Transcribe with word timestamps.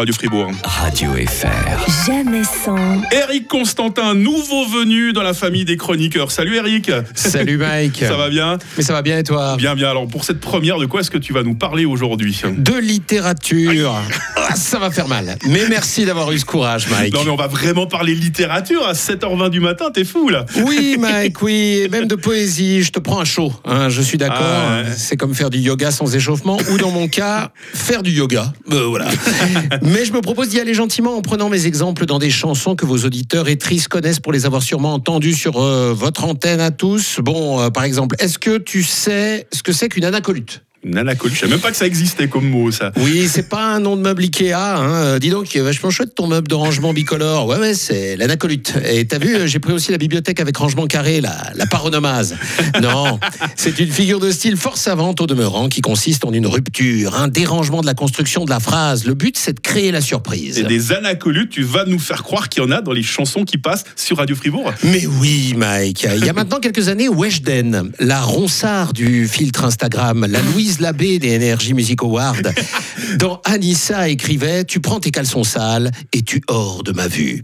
Radio 0.00 0.14
Fribourg. 0.14 0.50
Radio 0.64 1.10
FR. 1.12 2.06
Jamais 2.06 2.42
sans. 2.44 3.02
Eric 3.12 3.46
Constantin, 3.48 4.14
nouveau 4.14 4.64
venu 4.64 5.12
dans 5.12 5.22
la 5.22 5.34
famille 5.34 5.66
des 5.66 5.76
chroniqueurs. 5.76 6.30
Salut 6.30 6.56
Eric. 6.56 6.90
Salut 7.14 7.58
Mike. 7.58 7.98
Ça 7.98 8.16
va 8.16 8.30
bien 8.30 8.56
Mais 8.78 8.82
ça 8.82 8.94
va 8.94 9.02
bien 9.02 9.18
et 9.18 9.24
toi 9.24 9.56
Bien, 9.58 9.74
bien. 9.74 9.90
Alors 9.90 10.08
pour 10.08 10.24
cette 10.24 10.40
première, 10.40 10.78
de 10.78 10.86
quoi 10.86 11.00
est-ce 11.00 11.10
que 11.10 11.18
tu 11.18 11.34
vas 11.34 11.42
nous 11.42 11.54
parler 11.54 11.84
aujourd'hui 11.84 12.40
De 12.56 12.78
littérature. 12.78 13.94
Ah, 14.36 14.56
ça 14.56 14.78
va 14.78 14.90
faire 14.90 15.06
mal. 15.06 15.36
Mais 15.46 15.64
merci 15.68 16.06
d'avoir 16.06 16.32
eu 16.32 16.38
ce 16.38 16.46
courage, 16.46 16.88
Mike. 16.88 17.12
Non 17.12 17.24
mais 17.24 17.30
on 17.30 17.36
va 17.36 17.46
vraiment 17.46 17.86
parler 17.86 18.14
littérature 18.14 18.86
à 18.86 18.94
7h20 18.94 19.50
du 19.50 19.60
matin, 19.60 19.90
t'es 19.92 20.04
fou 20.04 20.30
là 20.30 20.46
Oui, 20.66 20.96
Mike, 20.98 21.42
oui. 21.42 21.82
Et 21.84 21.88
même 21.90 22.06
de 22.06 22.14
poésie. 22.14 22.82
Je 22.82 22.90
te 22.90 23.00
prends 23.00 23.20
un 23.20 23.26
chaud. 23.26 23.52
hein, 23.66 23.90
je 23.90 24.00
suis 24.00 24.16
d'accord. 24.16 24.38
Ah, 24.40 24.80
ouais. 24.80 24.94
C'est 24.96 25.18
comme 25.18 25.34
faire 25.34 25.50
du 25.50 25.58
yoga 25.58 25.90
sans 25.90 26.16
échauffement. 26.16 26.56
Ou 26.72 26.78
dans 26.78 26.90
mon 26.90 27.06
cas, 27.06 27.50
faire 27.74 28.02
du 28.02 28.12
yoga. 28.12 28.50
Euh, 28.72 28.86
voilà. 28.86 29.08
Mais 29.90 30.04
je 30.04 30.12
me 30.12 30.20
propose 30.20 30.50
d'y 30.50 30.60
aller 30.60 30.72
gentiment 30.72 31.16
en 31.16 31.20
prenant 31.20 31.48
mes 31.48 31.66
exemples 31.66 32.06
dans 32.06 32.20
des 32.20 32.30
chansons 32.30 32.76
que 32.76 32.86
vos 32.86 32.98
auditeurs 32.98 33.48
et 33.48 33.58
tristes 33.58 33.88
connaissent 33.88 34.20
pour 34.20 34.32
les 34.32 34.46
avoir 34.46 34.62
sûrement 34.62 34.94
entendues 34.94 35.34
sur 35.34 35.60
euh, 35.60 35.92
votre 35.92 36.22
antenne 36.22 36.60
à 36.60 36.70
tous. 36.70 37.18
Bon, 37.18 37.58
euh, 37.58 37.70
par 37.70 37.82
exemple, 37.82 38.14
est-ce 38.20 38.38
que 38.38 38.58
tu 38.58 38.84
sais 38.84 39.48
ce 39.52 39.64
que 39.64 39.72
c'est 39.72 39.88
qu'une 39.88 40.04
anacolute 40.04 40.62
Une 40.82 40.96
anacolute, 40.96 41.34
je 41.34 41.40
savais 41.40 41.52
même 41.52 41.60
pas 41.60 41.70
que 41.70 41.76
ça 41.76 41.86
existait 41.86 42.28
comme 42.28 42.48
mot 42.48 42.70
ça. 42.70 42.90
Oui, 42.96 43.28
c'est 43.30 43.50
pas 43.50 43.74
un 43.74 43.80
nom 43.80 43.96
de 43.96 44.00
meuble 44.00 44.22
Ikea. 44.22 44.54
Hein. 44.54 44.94
Euh, 44.94 45.18
Dis 45.18 45.28
donc, 45.28 45.54
il 45.54 45.58
est 45.58 45.60
vachement 45.60 45.90
chouette 45.90 46.14
ton 46.14 46.26
meuble 46.26 46.48
de 46.48 46.54
rangement 46.54 46.94
bicolore. 46.94 47.46
Ouais, 47.48 47.58
ouais, 47.58 47.74
c'est 47.74 48.16
l'anacolute. 48.16 48.72
Et 48.90 49.06
t'as 49.06 49.18
vu, 49.18 49.46
j'ai 49.46 49.58
pris 49.58 49.74
aussi 49.74 49.90
la 49.92 49.98
bibliothèque 49.98 50.40
avec 50.40 50.56
rangement 50.56 50.86
carré, 50.86 51.20
la, 51.20 51.36
la 51.54 51.66
paronomase. 51.66 52.34
Non, 52.80 53.20
c'est 53.56 53.78
une 53.78 53.90
figure 53.90 54.20
de 54.20 54.30
style 54.30 54.56
fort 54.56 54.78
savante 54.78 55.20
au 55.20 55.26
demeurant 55.26 55.68
qui 55.68 55.82
consiste 55.82 56.24
en 56.24 56.32
une 56.32 56.46
rupture, 56.46 57.14
un 57.14 57.28
dérangement 57.28 57.82
de 57.82 57.86
la 57.86 57.94
construction 57.94 58.46
de 58.46 58.50
la 58.50 58.60
phrase. 58.60 59.04
Le 59.04 59.12
but, 59.12 59.36
c'est 59.36 59.52
de 59.52 59.60
créer 59.60 59.92
la 59.92 60.00
surprise. 60.00 60.58
Et 60.58 60.62
des 60.62 60.92
anacolutes, 60.92 61.50
tu 61.50 61.62
vas 61.62 61.84
nous 61.84 61.98
faire 61.98 62.22
croire 62.22 62.48
qu'il 62.48 62.62
y 62.62 62.66
en 62.66 62.70
a 62.70 62.80
dans 62.80 62.92
les 62.92 63.02
chansons 63.02 63.44
qui 63.44 63.58
passent 63.58 63.84
sur 63.96 64.16
Radio 64.16 64.34
Fribourg 64.34 64.72
Mais 64.82 65.04
oui, 65.06 65.52
Mike. 65.58 66.06
Il 66.16 66.24
y 66.24 66.28
a 66.30 66.32
maintenant 66.32 66.58
quelques 66.58 66.88
années, 66.88 67.08
Weshden, 67.08 67.92
la 67.98 68.22
ronsard 68.22 68.94
du 68.94 69.28
filtre 69.28 69.64
Instagram, 69.64 70.26
la 70.26 70.40
Louise 70.40 70.69
Labbé 70.78 71.18
des 71.18 71.34
Energy 71.36 71.74
Music 71.74 72.02
Awards, 72.02 72.36
dans 73.18 73.40
Anissa 73.44 74.08
écrivait 74.08 74.64
Tu 74.64 74.80
prends 74.80 75.00
tes 75.00 75.10
caleçons 75.10 75.42
sales 75.44 75.90
et 76.12 76.22
tu 76.22 76.40
hors 76.48 76.82
de 76.84 76.92
ma 76.92 77.08
vue. 77.08 77.42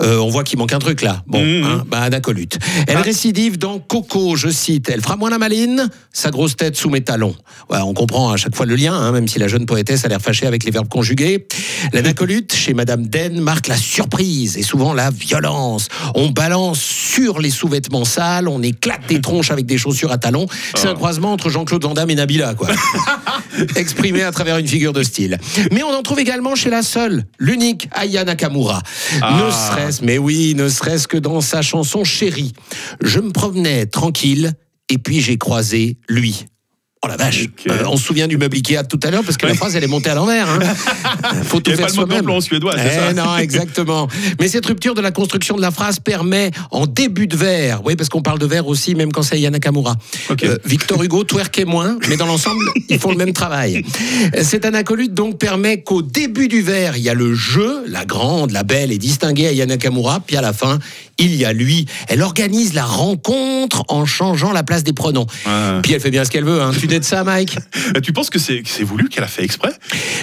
Euh, 0.00 0.18
on 0.18 0.28
voit 0.28 0.44
qu'il 0.44 0.58
manque 0.58 0.72
un 0.72 0.78
truc 0.78 1.00
là. 1.02 1.22
Bon, 1.26 1.42
Mhm. 1.42 1.64
hein, 1.64 1.84
bah, 1.88 2.00
anacolute. 2.02 2.58
Elle 2.86 2.98
récidive 2.98 3.56
dans 3.58 3.78
Coco, 3.78 4.36
je 4.36 4.48
cite 4.48 4.88
Elle 4.90 5.00
fera 5.00 5.16
moins 5.16 5.30
la 5.30 5.38
maline, 5.38 5.88
sa 6.12 6.30
grosse 6.30 6.56
tête 6.56 6.76
sous 6.76 6.90
mes 6.90 7.00
talons. 7.00 7.34
Ouais, 7.70 7.78
on 7.78 7.94
comprend 7.94 8.30
à 8.30 8.36
chaque 8.36 8.54
fois 8.54 8.66
le 8.66 8.76
lien, 8.76 8.92
hein, 8.94 9.12
même 9.12 9.28
si 9.28 9.38
la 9.38 9.48
jeune 9.48 9.64
poétesse 9.66 10.04
a 10.04 10.08
l'air 10.08 10.20
fâchée 10.20 10.46
avec 10.46 10.64
les 10.64 10.70
verbes 10.70 10.88
conjugués. 10.88 11.46
L'anacolute, 11.92 12.54
chez 12.54 12.74
Madame 12.74 13.06
Den, 13.06 13.40
marque 13.40 13.68
la 13.68 13.76
surprise 13.76 14.56
et 14.56 14.62
souvent 14.62 14.92
la 14.92 15.10
violence. 15.10 15.88
On 16.14 16.28
balance 16.30 16.80
sur 16.80 17.38
les 17.40 17.50
sous-vêtements 17.50 18.04
sales, 18.04 18.48
on 18.48 18.62
éclate 18.62 19.06
des 19.08 19.20
tronches 19.22 19.50
avec 19.50 19.66
des 19.66 19.78
chaussures 19.78 20.12
à 20.12 20.18
talons. 20.18 20.46
C'est 20.74 20.88
un 20.88 20.94
croisement 20.94 21.32
entre 21.32 21.48
Jean-Claude 21.50 21.82
Van 21.84 21.94
Damme 21.94 22.10
et 22.10 22.14
Nabila, 22.16 22.54
quoi. 22.54 22.65
Exprimé 23.76 24.22
à 24.22 24.32
travers 24.32 24.58
une 24.58 24.68
figure 24.68 24.92
de 24.92 25.02
style. 25.02 25.38
Mais 25.72 25.82
on 25.82 25.90
en 25.90 26.02
trouve 26.02 26.20
également 26.20 26.54
chez 26.54 26.70
la 26.70 26.82
seule, 26.82 27.24
l'unique 27.38 27.88
Aya 27.92 28.24
Nakamura. 28.24 28.82
Ah. 29.22 29.42
Ne 29.44 29.50
serait-ce, 29.50 30.04
mais 30.04 30.18
oui, 30.18 30.54
ne 30.54 30.68
serait-ce 30.68 31.08
que 31.08 31.16
dans 31.16 31.40
sa 31.40 31.62
chanson 31.62 32.04
Chérie. 32.04 32.52
Je 33.02 33.20
me 33.20 33.30
promenais 33.30 33.86
tranquille 33.86 34.52
et 34.88 34.98
puis 34.98 35.20
j'ai 35.20 35.38
croisé 35.38 35.98
lui. 36.08 36.46
Oh 37.02 37.08
la 37.08 37.16
vache. 37.16 37.46
Euh, 37.68 37.82
On 37.88 37.96
se 37.98 38.04
souvient 38.04 38.26
du 38.26 38.38
meuble 38.38 38.56
Ikea 38.56 38.82
tout 38.88 38.98
à 39.02 39.10
l'heure 39.10 39.22
parce 39.22 39.36
que 39.36 39.46
la 39.46 39.54
phrase 39.54 39.76
elle 39.76 39.84
est 39.84 39.88
montée 39.88 40.08
à 40.08 40.14
l'envers. 40.14 40.48
Hein. 40.48 40.60
Faut 41.44 41.60
tout 41.60 41.70
faire 41.72 41.86
pas 41.86 41.92
le 41.92 41.92
mot 41.92 42.06
soi-même. 42.06 42.30
en 42.30 42.40
suédois, 42.40 42.72
c'est 42.76 42.90
Eh 42.90 42.96
ça 42.96 43.12
non, 43.12 43.36
exactement. 43.38 44.08
Mais 44.40 44.48
cette 44.48 44.64
rupture 44.64 44.94
de 44.94 45.02
la 45.02 45.10
construction 45.10 45.56
de 45.56 45.60
la 45.60 45.70
phrase 45.70 46.00
permet, 46.00 46.50
en 46.70 46.86
début 46.86 47.26
de 47.26 47.36
vers, 47.36 47.84
oui, 47.84 47.96
parce 47.96 48.08
qu'on 48.08 48.22
parle 48.22 48.38
de 48.38 48.46
vers 48.46 48.66
aussi, 48.66 48.94
même 48.94 49.12
quand 49.12 49.22
c'est 49.22 49.38
Yana 49.38 49.56
Nakamura. 49.56 49.94
Ok. 50.30 50.44
Euh, 50.44 50.56
Victor 50.64 51.02
Hugo 51.02 51.22
twerkait 51.24 51.66
moins, 51.66 51.98
mais 52.08 52.16
dans 52.16 52.26
l'ensemble, 52.26 52.64
ils 52.88 52.98
font 52.98 53.10
le 53.10 53.18
même 53.18 53.34
travail. 53.34 53.84
Cette 54.42 54.64
anacolute 54.64 55.12
donc 55.12 55.38
permet 55.38 55.82
qu'au 55.82 56.00
début 56.00 56.48
du 56.48 56.62
vers, 56.62 56.96
il 56.96 57.02
y 57.02 57.10
a 57.10 57.14
le 57.14 57.34
jeu, 57.34 57.84
la 57.86 58.06
grande, 58.06 58.52
la 58.52 58.62
belle 58.62 58.90
et 58.90 58.98
distinguée 58.98 59.48
Aya 59.48 59.66
Nakamura, 59.66 60.20
puis 60.26 60.36
à 60.36 60.40
la 60.40 60.54
fin, 60.54 60.78
il 61.18 61.34
y 61.34 61.44
a 61.44 61.52
lui. 61.52 61.86
Elle 62.08 62.22
organise 62.22 62.72
la 62.72 62.84
rencontre 62.84 63.84
en 63.88 64.06
changeant 64.06 64.52
la 64.52 64.62
place 64.62 64.82
des 64.82 64.92
pronoms. 64.92 65.26
Ah. 65.46 65.80
Puis 65.82 65.92
elle 65.92 66.00
fait 66.00 66.10
bien 66.10 66.24
ce 66.24 66.30
qu'elle 66.30 66.44
veut. 66.44 66.62
Hein. 66.62 66.72
Tu 66.86 66.90
t'aides 66.90 67.04
ça, 67.04 67.24
Mike? 67.24 67.58
Euh, 67.96 68.00
Tu 68.00 68.12
penses 68.12 68.30
que 68.30 68.38
c'est 68.38 68.62
voulu, 68.84 69.08
qu'elle 69.08 69.24
a 69.24 69.26
fait 69.26 69.42
exprès? 69.42 69.72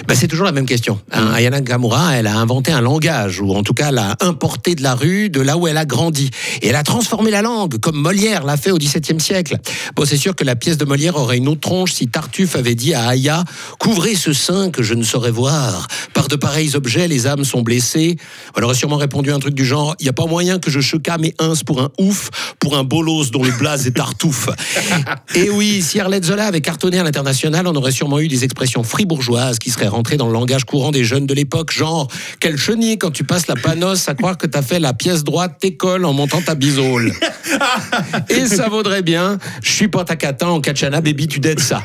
Bah, 0.08 0.14
c'est 0.14 0.28
toujours 0.28 0.46
la 0.46 0.52
même 0.52 0.64
question. 0.64 0.98
Hein, 1.12 1.30
Ayana 1.34 1.60
Nakamura, 1.60 2.16
elle 2.16 2.26
a 2.26 2.38
inventé 2.38 2.72
un 2.72 2.80
langage, 2.80 3.38
ou 3.38 3.52
en 3.52 3.62
tout 3.62 3.74
cas 3.74 3.90
l'a 3.90 4.16
importé 4.20 4.74
de 4.74 4.82
la 4.82 4.94
rue, 4.94 5.28
de 5.28 5.42
là 5.42 5.58
où 5.58 5.68
elle 5.68 5.76
a 5.76 5.84
grandi. 5.84 6.30
Et 6.62 6.68
elle 6.68 6.76
a 6.76 6.82
transformé 6.82 7.30
la 7.30 7.42
langue, 7.42 7.76
comme 7.80 7.96
Molière 7.96 8.44
l'a 8.46 8.56
fait 8.56 8.70
au 8.70 8.78
XVIIe 8.78 9.20
siècle. 9.20 9.58
Bon, 9.94 10.06
c'est 10.06 10.16
sûr 10.16 10.34
que 10.34 10.42
la 10.42 10.56
pièce 10.56 10.78
de 10.78 10.86
Molière 10.86 11.16
aurait 11.16 11.36
une 11.36 11.48
autre 11.48 11.60
tronche 11.60 11.92
si 11.92 12.08
Tartuffe 12.08 12.56
avait 12.56 12.74
dit 12.74 12.94
à 12.94 13.08
Aya 13.08 13.44
Couvrez 13.78 14.14
ce 14.14 14.32
sein 14.32 14.70
que 14.70 14.82
je 14.82 14.94
ne 14.94 15.02
saurais 15.02 15.30
voir. 15.30 15.86
Par 16.14 16.28
de 16.28 16.36
pareils 16.36 16.76
objets, 16.76 17.08
les 17.08 17.26
âmes 17.26 17.44
sont 17.44 17.60
blessées. 17.60 18.16
Elle 18.56 18.64
aurait 18.64 18.74
sûrement 18.74 18.96
répondu 18.96 19.30
un 19.32 19.38
truc 19.38 19.54
du 19.54 19.66
genre 19.66 19.96
Il 20.00 20.04
n'y 20.04 20.08
a 20.08 20.14
pas 20.14 20.24
moyen 20.24 20.58
que 20.58 20.70
je 20.70 20.80
choca 20.80 21.18
mes 21.18 21.34
uns 21.38 21.52
pour 21.66 21.82
un 21.82 21.90
ouf, 21.98 22.30
pour 22.58 22.78
un 22.78 22.84
bolos 22.84 23.30
dont 23.30 23.44
le 23.44 23.52
blaze 23.52 23.86
est 23.86 23.96
Tartuffe. 23.96 24.48
Et 25.34 25.50
oui, 25.50 25.82
si 25.82 26.00
Arlette 26.00 26.24
Zola 26.24 26.53
avait 26.54 26.60
cartonné 26.60 27.00
à 27.00 27.02
l'international, 27.02 27.66
on 27.66 27.74
aurait 27.74 27.90
sûrement 27.90 28.20
eu 28.20 28.28
des 28.28 28.44
expressions 28.44 28.84
fribourgeoises 28.84 29.58
qui 29.58 29.70
seraient 29.70 29.88
rentrées 29.88 30.16
dans 30.16 30.28
le 30.28 30.32
langage 30.32 30.62
courant 30.64 30.92
des 30.92 31.02
jeunes 31.02 31.26
de 31.26 31.34
l'époque, 31.34 31.72
genre 31.72 32.06
quel 32.38 32.56
chenille 32.56 32.96
quand 32.96 33.10
tu 33.10 33.24
passes 33.24 33.48
la 33.48 33.56
panos 33.56 34.08
à 34.08 34.14
croire 34.14 34.38
que 34.38 34.46
t'as 34.46 34.62
fait 34.62 34.78
la 34.78 34.92
pièce 34.92 35.24
droite 35.24 35.56
t'école 35.58 36.04
en 36.04 36.12
montant 36.12 36.40
ta 36.40 36.54
bisole. 36.54 37.12
Et 38.28 38.46
ça 38.46 38.68
vaudrait 38.68 39.02
bien, 39.02 39.38
je 39.64 39.72
suis 39.72 39.88
pas 39.88 40.04
ta 40.04 40.14
cata 40.14 40.48
en 40.48 40.60
Kachana, 40.60 41.00
baby, 41.00 41.26
tu 41.26 41.40
dettes 41.40 41.58
ça. 41.58 41.82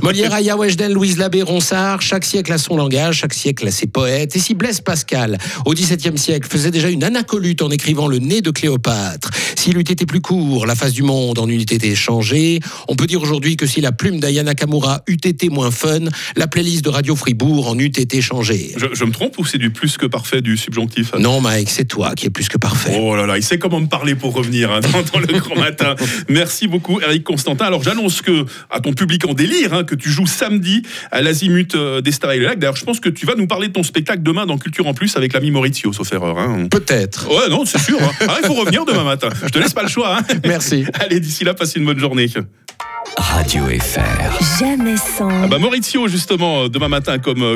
Molière, 0.00 0.32
Aya 0.32 0.56
Weshden, 0.56 0.92
Louise 0.92 1.18
Labbé, 1.18 1.42
Ronsard, 1.42 2.00
chaque 2.00 2.24
siècle 2.24 2.52
a 2.52 2.58
son 2.58 2.76
langage, 2.76 3.16
chaque 3.16 3.34
siècle 3.34 3.66
a 3.66 3.72
ses 3.72 3.88
poètes. 3.88 4.36
Et 4.36 4.38
si 4.38 4.54
Blaise 4.54 4.80
Pascal, 4.80 5.38
au 5.64 5.74
XVIIe 5.74 6.16
siècle, 6.16 6.48
faisait 6.48 6.70
déjà 6.70 6.88
une 6.88 7.02
anacolute 7.02 7.62
en 7.62 7.70
écrivant 7.70 8.06
le 8.06 8.18
nez 8.20 8.42
de 8.42 8.52
Cléopâtre, 8.52 9.32
s'il 9.56 9.76
eût 9.76 9.80
été 9.80 10.06
plus 10.06 10.20
court, 10.20 10.66
la 10.66 10.76
face 10.76 10.92
du 10.92 11.02
monde 11.02 11.40
en 11.40 11.48
eût 11.48 11.58
été 11.58 11.96
changée, 11.96 12.60
on 12.86 12.94
peut 12.94 13.08
dire 13.08 13.20
aujourd'hui 13.20 13.56
que 13.56 13.66
si 13.66 13.80
la 13.80 13.90
plume 14.04 14.20
d'Aya 14.20 14.42
Nakamura 14.42 15.00
eût 15.06 15.16
été 15.24 15.48
moins 15.48 15.70
fun, 15.70 16.00
la 16.36 16.46
playlist 16.46 16.84
de 16.84 16.90
Radio 16.90 17.16
Fribourg 17.16 17.68
en 17.68 17.78
eût 17.78 17.86
été 17.86 18.20
changée. 18.20 18.72
je, 18.76 18.84
je 18.92 19.04
me 19.06 19.12
trompe 19.12 19.38
ou 19.38 19.46
c'est 19.46 19.56
du 19.56 19.70
plus 19.70 19.96
que 19.96 20.04
parfait 20.04 20.42
du 20.42 20.58
subjonctif 20.58 21.14
Non, 21.18 21.40
Mike, 21.40 21.70
c'est 21.70 21.86
toi 21.86 22.12
qui 22.14 22.26
es 22.26 22.30
plus 22.30 22.50
que 22.50 22.58
parfait. 22.58 22.98
Oh 23.00 23.16
là 23.16 23.24
là, 23.24 23.38
il 23.38 23.42
sait 23.42 23.58
comment 23.58 23.80
me 23.80 23.86
parler 23.86 24.14
pour 24.14 24.34
revenir 24.34 24.70
hein, 24.70 24.80
dans, 24.80 25.00
dans 25.10 25.20
le 25.20 25.38
grand 25.38 25.56
matin. 25.56 25.94
Merci 26.28 26.68
beaucoup, 26.68 27.00
Eric 27.00 27.24
Constantin. 27.24 27.64
Alors, 27.64 27.82
j'annonce 27.82 28.20
que 28.20 28.44
à 28.68 28.80
ton 28.80 28.92
public 28.92 29.24
en 29.26 29.32
délire, 29.32 29.72
hein, 29.72 29.84
que 29.84 29.94
tu 29.94 30.10
joues 30.10 30.26
samedi 30.26 30.82
à 31.10 31.22
l'Azimut 31.22 31.74
euh, 31.74 32.02
des 32.02 32.12
Stars 32.12 32.32
et 32.32 32.40
Lac. 32.40 32.58
D'ailleurs, 32.58 32.76
je 32.76 32.84
pense 32.84 33.00
que 33.00 33.08
tu 33.08 33.24
vas 33.24 33.36
nous 33.36 33.46
parler 33.46 33.68
de 33.68 33.72
ton 33.72 33.84
spectacle 33.84 34.22
demain 34.22 34.44
dans 34.44 34.58
Culture 34.58 34.86
en 34.86 34.92
Plus 34.92 35.16
avec 35.16 35.32
l'ami 35.32 35.50
Maurizio, 35.50 35.94
sauf 35.94 36.12
erreur. 36.12 36.38
Hein. 36.38 36.68
Peut-être. 36.70 37.26
Ouais, 37.30 37.48
non, 37.48 37.64
c'est 37.64 37.80
sûr. 37.80 37.98
Ah, 38.28 38.36
il 38.42 38.46
faut 38.46 38.52
revenir 38.52 38.84
demain 38.84 39.04
matin. 39.04 39.30
Je 39.42 39.48
te 39.48 39.58
laisse 39.58 39.72
pas 39.72 39.82
le 39.82 39.88
choix. 39.88 40.18
Merci. 40.44 40.84
Allez, 41.00 41.20
d'ici 41.20 41.44
là, 41.44 41.54
passez 41.54 41.78
une 41.78 41.86
bonne 41.86 41.98
journée. 41.98 42.26
Radio 43.16 43.64
FR. 43.66 44.58
Jamais 44.58 44.96
sans. 44.96 45.28
Ah 45.44 45.46
bah 45.46 45.58
Maurizio, 45.58 46.08
justement, 46.08 46.64
euh, 46.64 46.68
demain 46.68 46.88
matin, 46.88 47.18
comme. 47.18 47.42
euh, 47.42 47.52